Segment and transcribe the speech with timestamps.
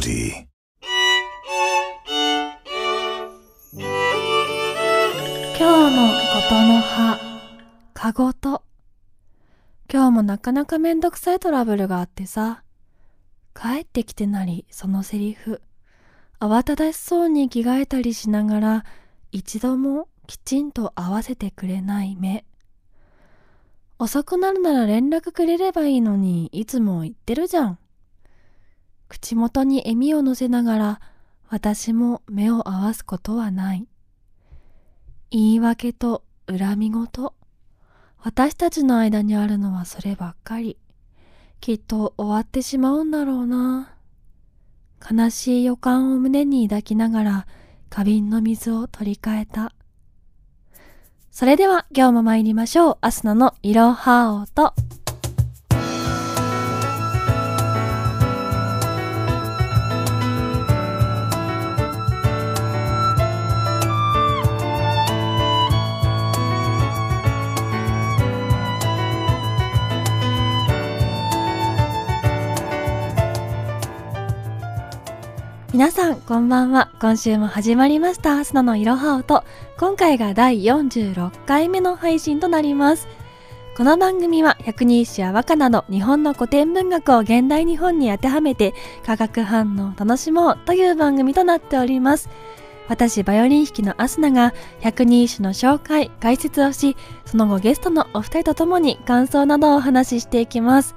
[0.00, 0.46] Melody.
[5.58, 7.18] 今日のことの葉、
[7.92, 8.62] かごと。
[9.92, 12.62] 今日もなかなかめんどくさいトラブルがあってさ。
[13.54, 15.60] 帰ってきてなり、そのセリフ。
[16.40, 18.84] 慌ただしそうに着替えたりしながら、
[19.32, 22.46] 一度もきちんと合わせてくれない目。
[23.98, 27.79] 遅くなるなら連絡くれればいいのに、いつも言ってるじゃん。
[29.10, 31.00] 口元に笑みを乗せながら、
[31.48, 33.88] 私も目を合わすことはない。
[35.32, 37.34] 言い訳と恨み事。
[38.18, 40.78] 私たちの間にあるのはそればっかり。
[41.60, 43.96] きっと終わってしまうんだろうな。
[45.10, 47.46] 悲しい予感を胸に抱きながら
[47.90, 49.72] 花瓶の水を取り替えた。
[51.32, 52.98] それでは今日も参りましょう。
[53.00, 54.72] アスナのいろはおと。
[75.80, 76.90] 皆さん、こんばんは。
[77.00, 79.44] 今週も始まりました、アスナのいろはおと。
[79.78, 83.08] 今回が第46回目の配信となります。
[83.78, 88.74] この番組は百人一首や和歌など日本の古典文学を現代日本に当てはめて
[89.06, 92.28] 化学反応を楽しもうという番組となっております。
[92.88, 96.94] 私、バイオリン弾きのアスナが百人一首の紹介、解説をし、
[97.24, 100.94] その後ゲストのお二人と共に感想などをお話ししていきます。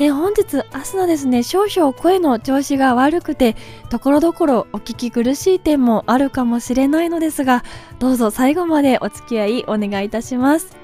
[0.00, 3.54] え、本日、明日のですね、少々声の調子が悪くて、
[3.90, 7.62] ところどころお聞き苦しい点もあるかもしれないのですが、
[8.00, 10.76] どうぞ最後までお付き合いお願いいたします。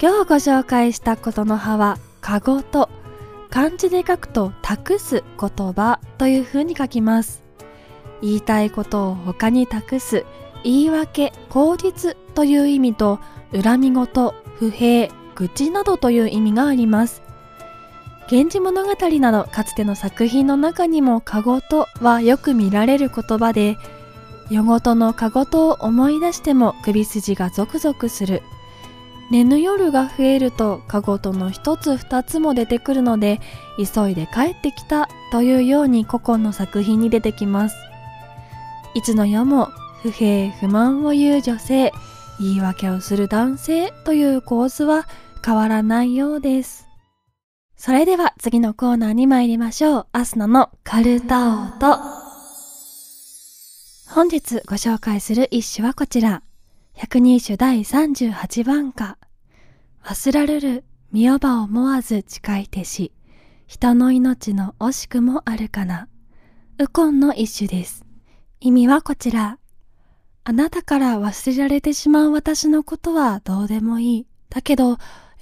[0.00, 2.90] 今日ご紹介したことの葉は、かごと、
[3.50, 7.42] 漢字で書くと、託す言葉という風に書きます。
[8.22, 10.24] 言いたいことを他に託す、
[10.62, 13.18] 言い訳、口実という意味と、
[13.52, 17.25] 恨み事、不平、愚痴などという意味があります。
[18.30, 23.78] 源氏物語などかつての作品の中にもかごとはよく見られる言葉で
[24.50, 28.42] 夜ごとのかごとを思い出しても首筋がゾクゾクする。
[29.30, 33.40] 寝ぬ夜が増えるとかごとの一つ二つも出てくるので
[33.76, 37.76] 急いで帰ってきたというように古今の作品に出てきます。
[38.94, 39.68] いつの世も
[40.02, 41.92] 不平不満を言う女性
[42.38, 45.08] 言い訳をする男性という構図は
[45.44, 46.85] 変わらないようです。
[47.76, 50.06] それでは次のコーナーに参りましょう。
[50.12, 51.98] アスナのカルタオと。
[54.08, 56.42] 本日ご紹介する一首はこちら。
[56.94, 59.18] 百人首第38番歌。
[60.02, 63.12] 忘らるる、見よば思わず誓い手し。
[63.66, 66.08] 人の命の惜しくもあるかな。
[66.78, 68.06] ウコンの一首です。
[68.58, 69.58] 意味はこちら。
[70.44, 74.26] あなたから忘れられてしまう私のことはどうでもいい。
[74.48, 74.96] だけど、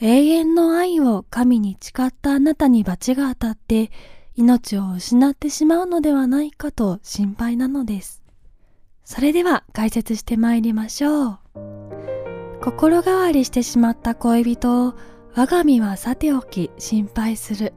[0.07, 3.91] 永遠の愛を神に誓ったあなたに罰が当たって
[4.35, 8.23] 命を失ってしまうのではないかと心配なのです。
[9.03, 11.39] それでは解説してまいりましょう。
[12.61, 14.95] 心変わりしてしまった恋人を
[15.35, 17.73] 我が身はさておき心配する。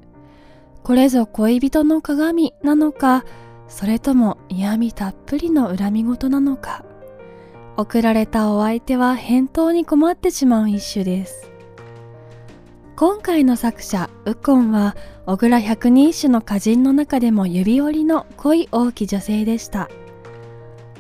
[0.83, 3.23] これぞ恋人の鏡なのか、
[3.69, 6.83] それとも嫌味たっぷりの恨み事なのか。
[7.77, 11.56] 送られたお相手は返答に困ってしまう一種です。
[13.00, 14.96] 今回の作者ウコンは
[15.28, 19.88] 小倉百人一首の歌人の中でも指折りの濃い大き女性でした。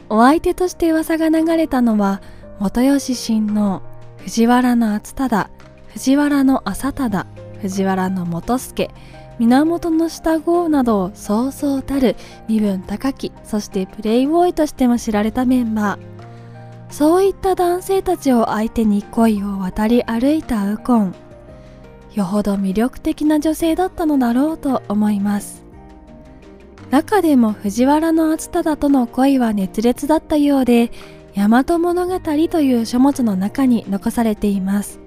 [0.07, 2.21] お相手として噂が流れたのは
[2.59, 3.81] 元吉親王
[4.19, 5.49] 藤原の厚忠
[5.87, 7.25] 藤原の浅忠
[7.63, 8.91] 藤原の元助
[9.39, 12.15] 源の下郷などそうそうたる
[12.47, 16.93] 身分高きそしてプレイボーイとしても知られたメンバー。
[16.93, 21.15] そういった男性たちを相手に恋を渡り歩いたウコン。
[22.17, 25.63] よほど魅力的な女性だったのだろうと思います。
[26.89, 30.91] 中でも藤原の厚忠との恋は熱烈だったようで
[31.35, 34.99] 大和物語という書物の中に残されています。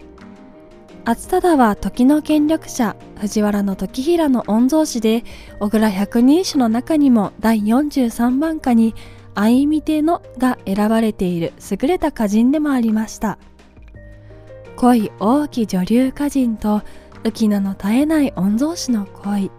[1.04, 5.24] 厚忠は時の権力者藤原の時平の御曹司で
[5.58, 8.94] 小倉百人一首の中にも第43番歌に
[9.34, 13.38] 相見てのが選ばれている優れた歌人でもありました。
[14.80, 16.80] 恋大き女流歌人と
[17.22, 19.50] 浮名の絶えない御曹司の恋。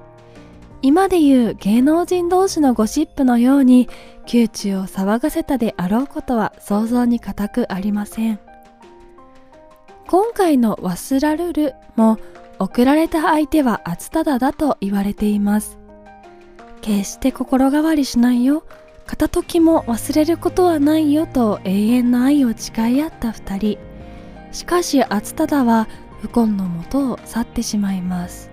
[0.81, 3.87] 今でいう芸能人同士のゴシップのように
[4.33, 8.39] 宮中を騒がせたであろうことは想像に難くありません。
[10.07, 12.17] 今回の「忘らるる」も
[12.57, 15.77] 送られた相手は厚忠だと言われています。
[16.81, 18.63] 決して心変わりしないよ。
[19.05, 23.90] 片時も忘れることはないよと永遠の愛を誓い合った二人。
[24.51, 25.87] しかし厚忠は
[26.23, 28.49] ウコンのもとを去ってしまいます。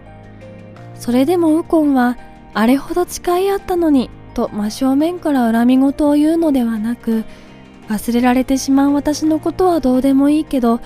[0.94, 2.16] それでもウコンは
[2.54, 7.24] あれほど誓い合ったのにと真正面から恨み事を言うのではなく
[7.88, 10.80] 忘れられてしまう私のことはどうでもいいけど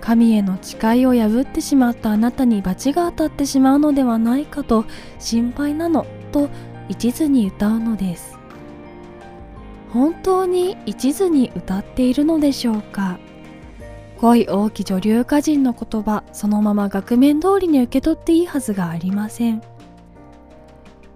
[0.00, 4.84] 神への誓いを破ってしまったあなたに罰が当たってしまうのではないかと
[5.18, 6.48] 心配なのと
[6.88, 8.38] 一途に歌うのです。
[9.90, 13.18] 本当に一途に歌っているのでしょうか？
[14.20, 19.62] 恋多き女流歌人の言葉そのまま額面通りに受け取っていいはずがありません。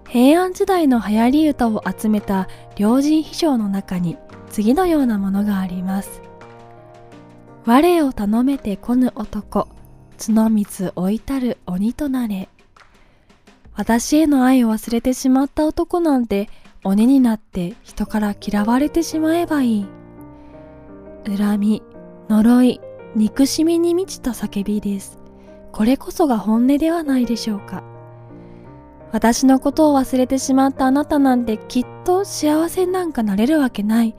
[0.07, 4.17] 平安時代の流行り歌を集めた良人秘書の中に
[4.49, 6.21] 次のようなものがあります。
[7.65, 9.67] 我を頼めて来ぬ男
[10.17, 12.49] 角水置いたる鬼となれ。
[13.73, 16.49] 私への愛を忘れてしまった男なんて
[16.83, 19.87] 鬼になって人から嫌われてしまえばいい。
[21.25, 21.83] 恨み
[22.29, 22.81] 呪い
[23.15, 25.19] 憎しみに満ちた叫びです。
[25.71, 27.83] これこそが本音ではないでしょうか。
[29.11, 34.15] 私のことを忘れてしまったあなたなんてきっと幸せなんかなれるわけない。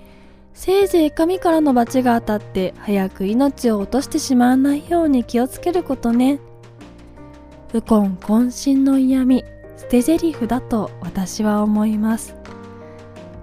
[0.52, 6.40] せいぜい神からの罰が当たって早く命を落としてしまわないように気をつけることね。
[7.72, 9.44] ウコン渾身の嫌味
[9.78, 12.36] 捨て台詞だと私は思います。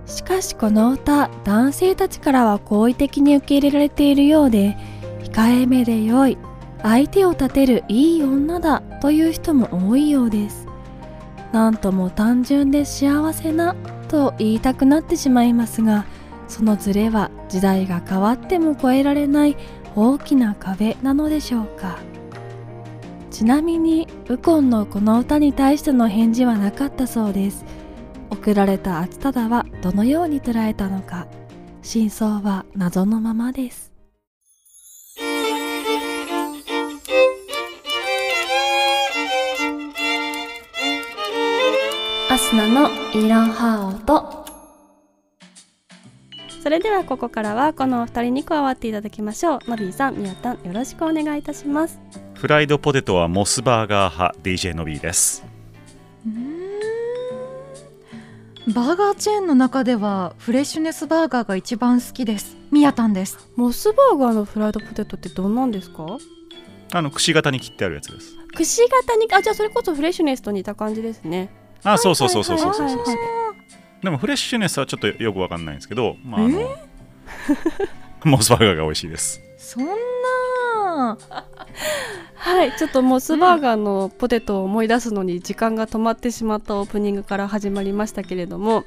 [0.06, 4.78] しかしこの歌男性たちからは好意的に受け入れられているようで
[5.31, 6.37] 控えめで良い
[6.81, 10.67] 相手を立てるいい女だという人も多いようです。
[11.51, 13.75] なんとも単純で幸せな
[14.07, 16.05] と言いたくなってしまいますが
[16.47, 19.57] そのズレは時代が変わっても越えられない
[19.95, 21.97] 大きな壁なのでしょうか。
[23.31, 27.65] ちなみにウコンのこの歌に対しての返事はなかったそうです。
[28.29, 31.27] 送られた厚忠はどのように捉えたのか。
[31.81, 33.99] 真相は謎のままです。
[42.50, 44.44] スナのイロハオと。
[46.63, 49.69] それではここからはこのお二人に加わっていただきましょう。
[49.69, 52.00] のびーさんみやたんよろしくお願いいたします。
[52.34, 55.44] フライドポテトはモスバーガー派 DJ のびーです。
[58.74, 62.57] バーガーチェーンの中ではフレッシュネスバーガーが一番好きです。
[62.72, 63.38] みやたんです。
[63.57, 66.18] モスバーガーのフライドポテトってどんなんですか？
[66.94, 68.36] あのくし形に切ってあるやつです。
[68.56, 71.51] くし形にあじゃあそれこそフレッシュネスと似た感じですね
[71.83, 72.89] あそうそうそうそうそうそう。
[72.89, 73.15] そう
[74.03, 76.59] でもフレッシュネスはちょっとよくわかんないんですけどまああの
[78.23, 79.41] モスバーガーが美味しいです。
[79.57, 81.17] そんな。
[82.35, 88.85] はいちょっとモスバーガーのポテトを思い出すのに時間が止まってしまったオープニングから始まりましたけれども、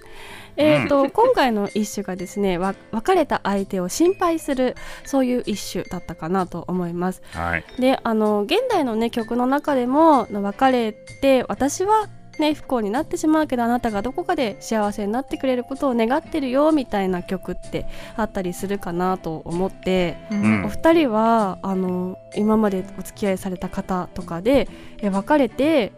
[0.57, 7.23] えーと今回の一首がですねわ別れた相手を心配するそういう一首だったかなと思います。
[7.33, 7.65] はい。
[7.79, 12.09] であの現代のね曲の中でも別れて私は
[12.43, 17.87] ね不幸になってしまうけどあなたがどこかで幸せになってくれることを願ってるよみたいな曲って
[18.17, 20.65] あったりするかなと思って、ん。
[20.65, 24.69] お二人はあの今までお付き合いされた方とかで
[24.99, 25.93] え別れて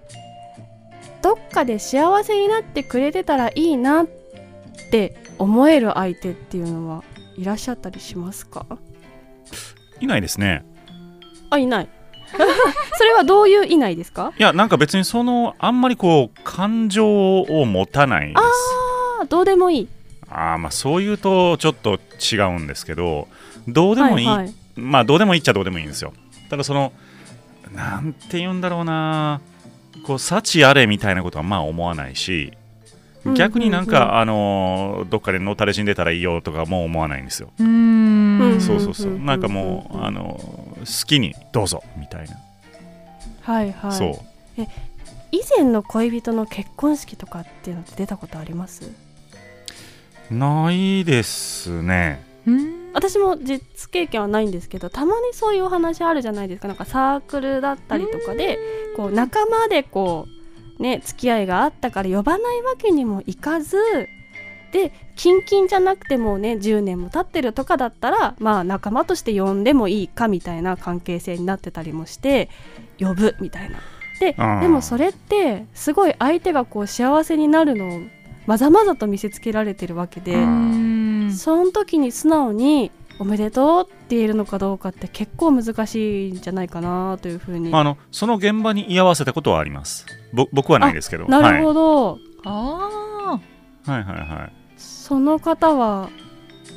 [1.22, 4.06] どっかで幸せになってくれてたらいいなっ
[4.90, 7.02] て思える相手っていうのは
[7.36, 8.66] いらっしゃったりしますか？
[10.00, 10.64] いないですね。
[11.50, 11.88] あいない
[12.98, 14.32] それはどういういないですか？
[14.38, 18.38] いやなんか別にそのあんまりこう感情を持たないです。
[19.22, 19.88] あどうでもいい。
[20.30, 21.98] ああまあそういうとちょっと
[22.32, 23.28] 違うんですけど
[23.68, 24.54] どうでもいい、はいはい。
[24.76, 26.12] まあどうでもいいっちゃどうでもいいんですよ。
[26.50, 26.92] ただその
[27.74, 29.40] なんて言うんだろうな
[30.06, 32.52] こう幸あれみたいなことはまあ思わないし
[33.24, 38.56] うん逆になんか、うんうんあのーどっかでのたれ死んでたらいいよとかも思わないんですよ、うん。
[38.56, 39.18] んそうそうそう、う。
[39.18, 42.36] んなんかもう、うんあのー好きにどうぞみたいな、
[43.42, 43.92] はいはい。
[43.92, 44.22] そ
[44.58, 44.62] う。
[45.32, 48.90] 以前の恋人の結婚式とかっていうのって出たことあります？
[50.30, 52.24] ないですね。
[52.46, 52.92] うん。
[52.92, 53.60] 私も実
[53.90, 56.68] 経験はないんですけどたまにそういうお話あるじゃないですか。
[56.68, 58.58] なんかサークルだったりとかで
[58.96, 60.28] こう仲間でこ
[60.78, 63.76] うね付き合いがあったから呼ばないわけにもいかず
[64.74, 72.50] でキンキンじゃなくてもうね10年も経ってるとかだったらまあ仲間として呼んでもいいかみたいな関係性になってたりもして
[72.98, 73.78] 呼ぶみたいな。
[74.18, 78.00] ででもそれってすごい相手がこう幸せになるのを
[78.46, 80.34] まざまざと見せつけられてるわけで。
[80.34, 81.32] うん。
[81.32, 82.90] その時に素直に
[83.20, 90.04] 「おめでとう」って言えるのかどうかって結構難しいんじゃないかなというふうに、まあ、あのその現場に居合わせたことはあります。
[90.32, 91.26] ぼ僕はないですけど。
[91.26, 91.62] なるはい。
[91.62, 93.40] ほど、あ
[93.86, 96.08] はいはいはいその方は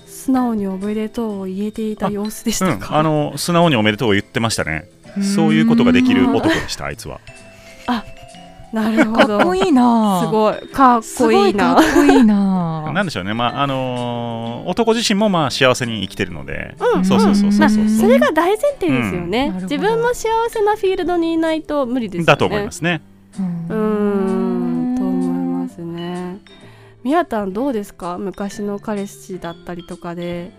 [0.06, 4.90] 素直におめでとうを言えていた様子でしうん、たか、あの素直におめでとうを言ってましたね。
[5.36, 7.20] そういうことができる男でしたあいつは。
[8.74, 9.38] なるほど。
[9.38, 10.22] かっこいいな。
[10.22, 11.76] すごいかっこいいな。
[11.76, 12.92] かっこいいな。
[12.94, 13.34] なんでしょうね。
[13.34, 17.06] まああのー男自身もまあ幸せに生きてるので、うん。
[17.06, 17.86] そうそうそうそうそうう。
[17.86, 19.64] んそれが大前提ですよね、うん。
[19.64, 22.26] 自分も幸せなフィールドにいないと無理ですよね。
[22.26, 23.02] だと思いますね。
[23.70, 24.07] ううーん
[27.08, 28.18] みやたんどうですか？
[28.18, 30.52] 昔の彼氏だったりとかで。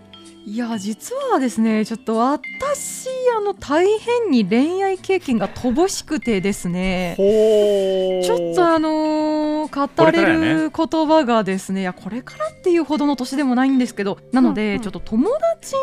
[0.47, 7.13] いや実はですねちょっと私あの大変に恋愛経験が乏しくてですね。
[7.17, 7.23] ほ
[8.25, 14.17] ちょっとあのー語れる言葉がですねいやこれからっていうほどの年でもないんですけど。
[14.31, 14.81] なので、うんうん。
[14.81, 15.79] ちょっと友達の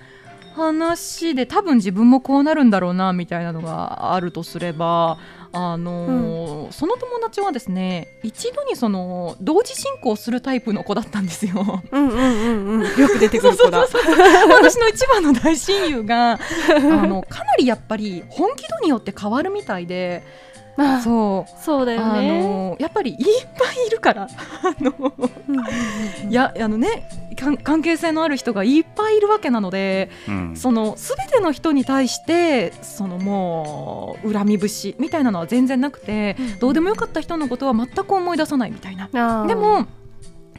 [0.00, 0.09] ね
[0.54, 5.18] 話で多分自分もこうなるんだろうなみたいなのがあるとすれば
[5.52, 11.82] あのーその友達はですね一度にその同時進行するタイプの子だったんですよ。
[11.90, 13.00] うんうんうんうん。
[13.00, 13.80] よく出てくる子だ。
[14.54, 16.38] 私の一番の大親友があ
[17.06, 20.49] のかなりやっぱり本気度によって変わるみたいでまあ
[21.02, 21.60] そう。
[21.62, 23.18] そうだよあねのやっぱりいっ
[23.58, 24.24] ぱいいるから。
[24.24, 24.28] あ
[24.82, 26.30] のうんうんうん。
[26.30, 27.08] い やあのね
[27.62, 30.56] 関係性のある人がいっぱいいるわけなのでうん。
[30.56, 39.46] その全ての人に対してそのもう恨み節みたいなのは全然なくてどうでもよかった人のことは全く思い出さないみたいな。
[39.46, 39.86] でも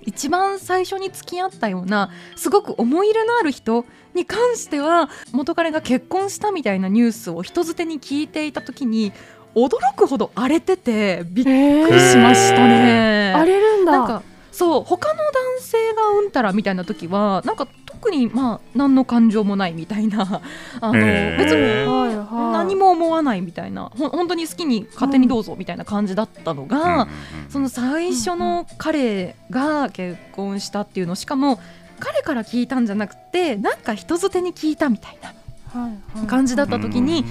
[0.04, 9.14] 一番最初に付き合ったようなすごく思い入れのある人に関しては元彼が結婚したみたいなニュースを人づてに聞いていた時に
[9.56, 13.34] 驚くほど荒れててびっえくりしましたね。
[13.36, 13.92] 荒れるんだ。
[13.92, 15.32] なんかそう他の男
[15.62, 20.42] 性がうんたらみたいな時はなんか特にまあ何の感情もないみたいな
[20.82, 22.54] あの、別にはいはい。
[22.54, 27.08] 何も思わないみたいなほん本当に好きに勝手にどうぞみたいな感じだったのが、
[27.50, 31.60] その最初の彼が結婚したっていうのしかも
[32.00, 35.34] 彼から聞いたんじゃなくてなんか人づてに聞いたみたいな
[35.82, 36.28] はいはい。
[36.28, 37.24] 感じだった時に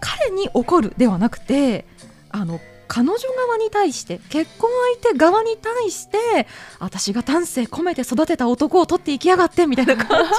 [0.00, 1.84] 彼に怒るではなくて
[2.30, 4.70] あの彼女側に対して結婚
[5.02, 6.46] 相手側に対して
[6.78, 10.30] 私が丹精込めて育てた男を取っていきやがってみたいな感じ。
[10.32, 10.38] で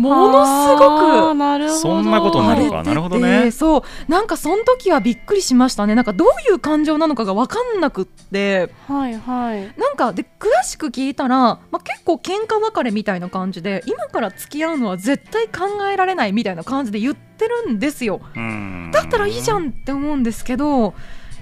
[0.00, 1.34] ものすごく。
[1.34, 1.78] なるほど。
[1.78, 2.82] そんなことになるか。
[2.82, 3.50] なるほどね。
[3.50, 3.82] そう。
[4.10, 5.94] なんかその時はびっくりしましたね。
[5.94, 8.70] なんかどういう感情なのかが分かんなくって。
[8.88, 9.80] はいはい。
[9.80, 18.20] なんかで詳しく聞いたら、まあ、結構喧嘩別れみたいな感じで今から付き合うのは絶対考えられないみたいな感じで言ってるんですよ。
[18.34, 18.90] うん。
[18.92, 20.94] だったらいいじゃんって思うんですけど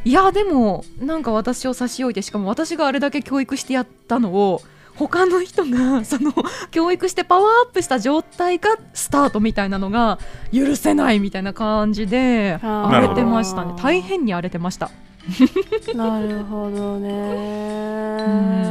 [0.04, 4.62] いやでもなんか私を差し置いてしかも私があれだけ教育してやったのを
[4.98, 6.32] 他の人が その
[6.70, 10.18] 教育してパワーアップした状態がスタートみたいなのが
[10.52, 13.74] 許せないみたいな感じで荒れてましたね。
[13.80, 14.90] 大変に荒れてました。
[15.94, 17.08] なるほどうね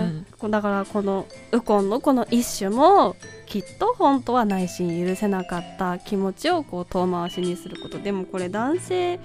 [0.07, 0.25] ん。
[0.50, 3.15] だからこのウコンのこの一種も
[3.46, 8.00] きっと本当は内心許せなかった気持ちをこう遠回しにすること。
[8.00, 9.19] でもこれ男性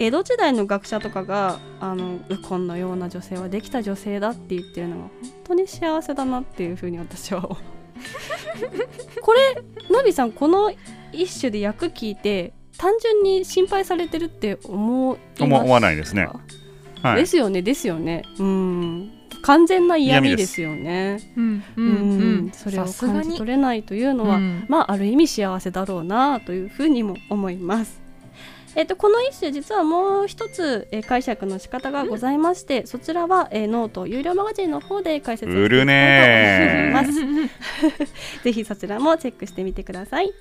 [0.00, 7.42] 江戸時代の学者とかがあのウコンのような女性はできた女性だって言ってるのは本当に幸せだなっていうふうに私は
[9.20, 10.72] これのびさんこの
[11.12, 16.26] 一種で役聞いて単純に心配されてるって思います思思わないですね。
[17.02, 17.16] はい。
[17.16, 18.22] ですよねですよね。
[18.38, 19.12] うん。
[19.42, 21.18] 完全な嫌味ですよね。
[21.36, 22.46] うんううん。
[22.46, 22.50] ん。
[22.54, 24.64] それを感じ取れないというのは、うん。
[24.68, 28.00] まあある意味幸せだろうなというふうにも思います
[28.76, 38.42] えっとこの一種実はもう一つ、えー解釈の仕方がございまして、そちらは、えーノート有料マガジンの方で解説をしていきたいと売るね思います。
[38.44, 40.32] ぜひそちらもチェックしてみてください。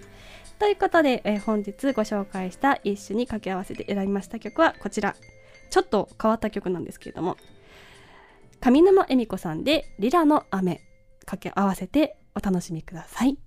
[0.59, 5.15] ということで、えー本日ご紹介した一種に掛け合わせて選びました曲はこちら。
[5.71, 7.37] ちょっと変わった曲なんですけれども。
[8.61, 10.81] 上沼恵美子さんで「リラの雨」
[11.25, 13.37] 掛け合わせてお楽しみください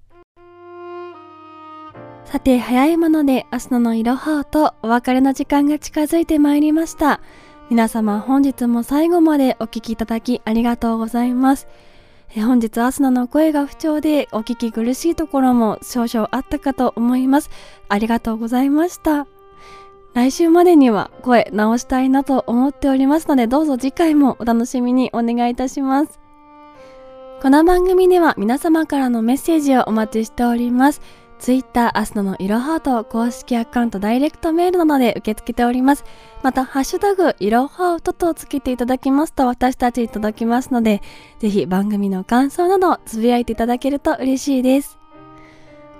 [2.25, 7.21] さて早いもので明日のいろはとお別れの時間が近づいてまいりました。
[7.69, 11.69] 皆様本日も最後までお聞きいただきありがとうございます。
[12.35, 17.51] 本日アスナの声が不調でお聞き苦しいところも少々あったかと思います。
[17.91, 19.27] ありがとうございました。
[20.15, 26.19] 来週までには声直したいなと思っておりますのでどうぞ次回もお楽しみにお願いいたします。
[27.43, 31.01] この番組では皆様からのメッセージをお待ちしております。
[31.43, 36.05] ツイッターアスナのいろはと公式アカウントダイレクトメールなどで受け付けております。
[36.45, 41.03] また、ハッシュタグいろはととつけていただきますと私たちに届きますので、
[41.41, 45.01] ぜひ番組の感想などつぶやいていただけると嬉しいです。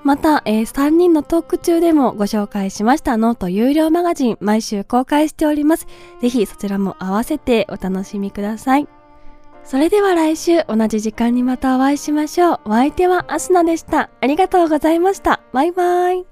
[0.05, 5.89] また、えー3人のトーク中でもご紹介しましたノート有料マガジン毎週公開しております。
[6.21, 9.02] ぜひそちらも合わせてお楽しみください。
[9.65, 12.61] それでは来週同じ時間にまたお会いしましょう。
[12.67, 14.11] お相手はアスナでした。
[14.21, 15.41] ありがとうございました。
[15.53, 16.32] バイバイ。